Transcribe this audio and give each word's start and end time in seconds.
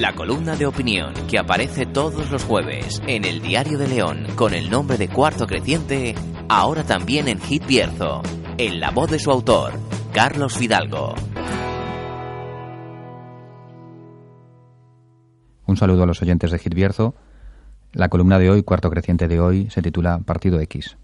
la 0.00 0.14
columna 0.14 0.56
de 0.56 0.66
opinión 0.66 1.12
que 1.28 1.38
aparece 1.38 1.84
todos 1.84 2.30
los 2.30 2.44
jueves 2.44 3.02
en 3.06 3.24
el 3.24 3.42
Diario 3.42 3.76
de 3.76 3.88
León 3.88 4.26
con 4.36 4.54
el 4.54 4.70
nombre 4.70 4.96
de 4.96 5.08
Cuarto 5.08 5.46
Creciente, 5.46 6.14
ahora 6.48 6.84
también 6.84 7.28
en 7.28 7.40
Hit 7.40 7.66
Bierzo, 7.66 8.22
en 8.56 8.80
la 8.80 8.90
voz 8.90 9.10
de 9.10 9.18
su 9.18 9.30
autor, 9.30 9.72
Carlos 10.12 10.56
Fidalgo. 10.56 11.14
Un 15.66 15.76
saludo 15.76 16.04
a 16.04 16.06
los 16.06 16.22
oyentes 16.22 16.50
de 16.50 16.58
Hit 16.58 16.74
Bierzo. 16.74 17.14
La 17.92 18.08
columna 18.08 18.38
de 18.38 18.50
hoy, 18.50 18.62
Cuarto 18.62 18.90
Creciente 18.90 19.28
de 19.28 19.40
hoy, 19.40 19.70
se 19.70 19.82
titula 19.82 20.18
Partido 20.18 20.60
X. 20.60 20.96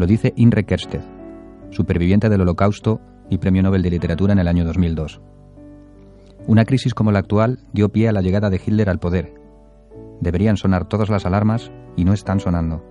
Lo 0.00 0.06
dice 0.06 0.32
Inre 0.34 0.64
Kersted, 0.64 1.02
superviviente 1.68 2.30
del 2.30 2.40
Holocausto 2.40 3.02
y 3.28 3.36
Premio 3.36 3.62
Nobel 3.62 3.82
de 3.82 3.90
Literatura 3.90 4.32
en 4.32 4.38
el 4.38 4.48
año 4.48 4.64
2002. 4.64 5.20
Una 6.46 6.64
crisis 6.64 6.94
como 6.94 7.12
la 7.12 7.18
actual 7.18 7.58
dio 7.74 7.90
pie 7.90 8.08
a 8.08 8.12
la 8.12 8.22
llegada 8.22 8.48
de 8.48 8.56
Hitler 8.56 8.88
al 8.88 8.98
poder. 8.98 9.34
Deberían 10.22 10.56
sonar 10.56 10.88
todas 10.88 11.10
las 11.10 11.26
alarmas 11.26 11.70
y 11.96 12.06
no 12.06 12.14
están 12.14 12.40
sonando. 12.40 12.82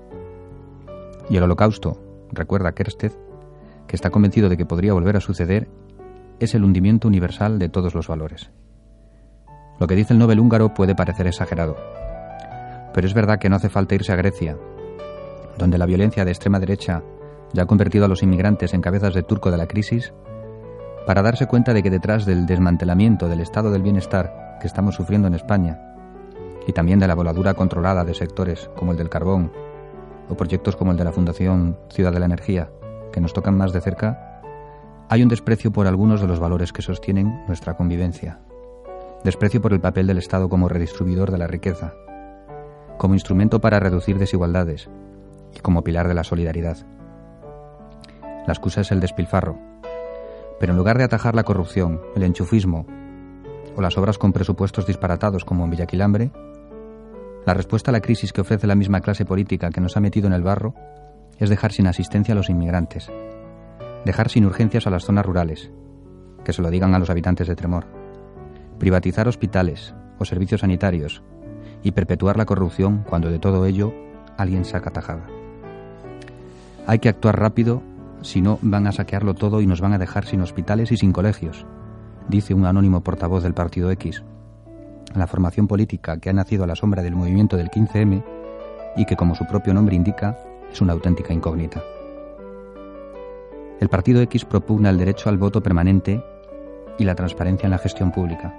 Y 1.31 1.37
el 1.37 1.41
Holocausto, 1.41 1.99
recuerda 2.31 2.73
Kersted, 2.73 3.13
que 3.87 3.95
está 3.95 4.11
convencido 4.11 4.47
de 4.47 4.57
que 4.57 4.67
podría 4.67 4.93
volver 4.93 5.17
a 5.17 5.21
suceder, 5.21 5.67
es 6.39 6.53
el 6.53 6.63
hundimiento 6.63 7.07
universal 7.07 7.57
de 7.57 7.69
todos 7.69 7.95
los 7.95 8.07
valores. 8.07 8.51
Lo 9.79 9.87
que 9.87 9.95
dice 9.95 10.13
el 10.13 10.19
Nobel 10.19 10.39
húngaro 10.39 10.75
puede 10.75 10.93
parecer 10.93 11.25
exagerado, 11.25 11.75
pero 12.93 13.07
es 13.07 13.15
verdad 13.15 13.39
que 13.39 13.49
no 13.49 13.55
hace 13.55 13.69
falta 13.69 13.95
irse 13.95 14.13
a 14.13 14.15
Grecia 14.15 14.59
donde 15.59 15.77
la 15.77 15.85
violencia 15.85 16.25
de 16.25 16.31
extrema 16.31 16.59
derecha 16.59 17.03
ya 17.53 17.63
ha 17.63 17.67
convertido 17.67 18.05
a 18.05 18.07
los 18.07 18.23
inmigrantes 18.23 18.73
en 18.73 18.81
cabezas 18.81 19.13
de 19.13 19.21
turco 19.21 19.51
de 19.51 19.57
la 19.57 19.67
crisis, 19.67 20.13
para 21.05 21.21
darse 21.21 21.47
cuenta 21.47 21.73
de 21.73 21.83
que 21.83 21.91
detrás 21.91 22.25
del 22.25 22.45
desmantelamiento 22.45 23.27
del 23.29 23.41
estado 23.41 23.69
del 23.69 23.83
bienestar 23.83 24.57
que 24.59 24.67
estamos 24.67 24.95
sufriendo 24.95 25.27
en 25.27 25.35
España, 25.35 25.79
y 26.65 26.73
también 26.73 26.99
de 26.99 27.07
la 27.07 27.15
voladura 27.15 27.53
controlada 27.53 28.03
de 28.03 28.13
sectores 28.13 28.69
como 28.75 28.91
el 28.91 28.97
del 28.97 29.09
carbón, 29.09 29.51
o 30.29 30.35
proyectos 30.35 30.75
como 30.75 30.91
el 30.91 30.97
de 30.97 31.03
la 31.03 31.11
Fundación 31.11 31.77
Ciudad 31.89 32.13
de 32.13 32.19
la 32.19 32.25
Energía, 32.25 32.69
que 33.11 33.21
nos 33.21 33.33
tocan 33.33 33.57
más 33.57 33.73
de 33.73 33.81
cerca, 33.81 34.41
hay 35.09 35.23
un 35.23 35.29
desprecio 35.29 35.71
por 35.71 35.87
algunos 35.87 36.21
de 36.21 36.27
los 36.27 36.39
valores 36.39 36.71
que 36.71 36.83
sostienen 36.83 37.43
nuestra 37.47 37.75
convivencia. 37.75 38.39
Desprecio 39.23 39.61
por 39.61 39.73
el 39.73 39.81
papel 39.81 40.07
del 40.07 40.19
Estado 40.19 40.47
como 40.47 40.69
redistribuidor 40.69 41.31
de 41.31 41.39
la 41.39 41.47
riqueza, 41.47 41.93
como 42.99 43.15
instrumento 43.15 43.59
para 43.59 43.79
reducir 43.79 44.19
desigualdades, 44.19 44.89
y 45.55 45.59
como 45.59 45.83
pilar 45.83 46.07
de 46.07 46.13
la 46.13 46.23
solidaridad. 46.23 46.77
La 48.47 48.53
excusa 48.53 48.81
es 48.81 48.91
el 48.91 48.99
despilfarro, 48.99 49.57
pero 50.59 50.73
en 50.73 50.77
lugar 50.77 50.97
de 50.97 51.03
atajar 51.03 51.35
la 51.35 51.43
corrupción, 51.43 52.01
el 52.15 52.23
enchufismo 52.23 52.85
o 53.75 53.81
las 53.81 53.97
obras 53.97 54.17
con 54.17 54.33
presupuestos 54.33 54.85
disparatados 54.85 55.45
como 55.45 55.63
en 55.63 55.69
Villaquilambre, 55.69 56.31
la 57.45 57.53
respuesta 57.53 57.91
a 57.91 57.93
la 57.93 58.01
crisis 58.01 58.33
que 58.33 58.41
ofrece 58.41 58.67
la 58.67 58.75
misma 58.75 59.01
clase 59.01 59.25
política 59.25 59.69
que 59.69 59.81
nos 59.81 59.95
ha 59.97 60.01
metido 60.01 60.27
en 60.27 60.33
el 60.33 60.43
barro 60.43 60.73
es 61.37 61.49
dejar 61.49 61.71
sin 61.71 61.87
asistencia 61.87 62.33
a 62.33 62.35
los 62.35 62.49
inmigrantes, 62.49 63.09
dejar 64.05 64.29
sin 64.29 64.45
urgencias 64.45 64.87
a 64.87 64.89
las 64.89 65.05
zonas 65.05 65.25
rurales, 65.25 65.71
que 66.43 66.53
se 66.53 66.61
lo 66.61 66.69
digan 66.69 66.93
a 66.93 66.99
los 66.99 67.09
habitantes 67.09 67.47
de 67.47 67.55
Tremor, 67.55 67.85
privatizar 68.77 69.27
hospitales 69.27 69.95
o 70.19 70.25
servicios 70.25 70.61
sanitarios 70.61 71.23
y 71.81 71.91
perpetuar 71.91 72.37
la 72.37 72.45
corrupción 72.45 73.05
cuando 73.07 73.29
de 73.29 73.39
todo 73.39 73.65
ello 73.65 73.93
alguien 74.37 74.65
saca 74.65 74.91
tajada. 74.91 75.38
Hay 76.89 76.97
que 76.97 77.09
actuar 77.09 77.39
rápido, 77.39 77.83
si 78.23 78.41
no 78.41 78.57
van 78.63 78.87
a 78.87 78.91
saquearlo 78.91 79.35
todo 79.35 79.61
y 79.61 79.67
nos 79.67 79.79
van 79.79 79.93
a 79.93 79.99
dejar 79.99 80.25
sin 80.25 80.41
hospitales 80.41 80.91
y 80.91 80.97
sin 80.97 81.13
colegios, 81.13 81.67
dice 82.29 82.55
un 82.55 82.65
anónimo 82.65 83.01
portavoz 83.01 83.43
del 83.43 83.53
Partido 83.53 83.91
X, 83.91 84.23
la 85.13 85.27
formación 85.27 85.67
política 85.67 86.17
que 86.17 86.31
ha 86.31 86.33
nacido 86.33 86.63
a 86.63 86.67
la 86.67 86.75
sombra 86.75 87.03
del 87.03 87.15
movimiento 87.15 87.57
del 87.57 87.69
15M 87.69 88.23
y 88.95 89.05
que, 89.05 89.15
como 89.15 89.35
su 89.35 89.45
propio 89.45 89.71
nombre 89.71 89.95
indica, 89.95 90.39
es 90.71 90.81
una 90.81 90.93
auténtica 90.93 91.31
incógnita. 91.31 91.79
El 93.79 93.89
Partido 93.89 94.19
X 94.21 94.43
propugna 94.45 94.89
el 94.89 94.97
derecho 94.97 95.29
al 95.29 95.37
voto 95.37 95.61
permanente 95.61 96.23
y 96.97 97.03
la 97.03 97.13
transparencia 97.13 97.67
en 97.67 97.71
la 97.71 97.77
gestión 97.77 98.11
pública. 98.11 98.51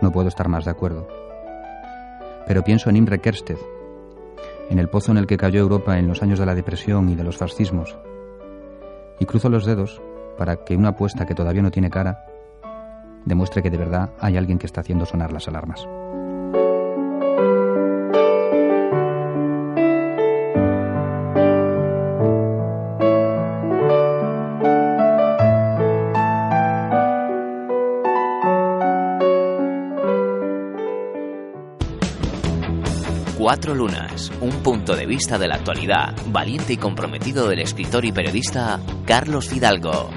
No 0.00 0.10
puedo 0.12 0.28
estar 0.28 0.48
más 0.48 0.64
de 0.64 0.70
acuerdo. 0.70 1.06
Pero 2.46 2.64
pienso 2.64 2.88
en 2.88 2.96
Imre 2.96 3.18
Kersted, 3.18 3.58
en 4.70 4.78
el 4.78 4.88
pozo 4.88 5.12
en 5.12 5.18
el 5.18 5.26
que 5.26 5.36
cayó 5.36 5.60
Europa 5.60 5.98
en 5.98 6.08
los 6.08 6.22
años 6.22 6.38
de 6.38 6.46
la 6.46 6.54
depresión 6.54 7.08
y 7.08 7.14
de 7.14 7.24
los 7.24 7.36
fascismos. 7.36 7.96
Y 9.18 9.26
cruzo 9.26 9.48
los 9.48 9.64
dedos 9.64 10.00
para 10.38 10.64
que 10.64 10.76
una 10.76 10.90
apuesta 10.90 11.26
que 11.26 11.34
todavía 11.34 11.62
no 11.62 11.70
tiene 11.70 11.90
cara 11.90 12.26
demuestre 13.24 13.62
que 13.62 13.70
de 13.70 13.78
verdad 13.78 14.10
hay 14.20 14.36
alguien 14.36 14.58
que 14.58 14.66
está 14.66 14.80
haciendo 14.80 15.06
sonar 15.06 15.32
las 15.32 15.48
alarmas. 15.48 15.86
4 33.36 33.74
Lunas, 33.74 34.30
un 34.40 34.62
punto 34.62 34.94
de 34.94 35.06
vista 35.06 35.38
de 35.38 35.48
la 35.48 35.56
actualidad, 35.56 36.14
valiente 36.26 36.74
y 36.74 36.76
comprometido 36.76 37.48
del 37.48 37.60
escritor 37.60 38.04
y 38.04 38.12
periodista 38.12 38.80
Carlos 39.04 39.48
Fidalgo. 39.48 40.10